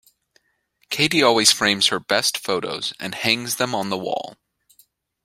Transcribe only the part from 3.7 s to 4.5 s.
on the wall.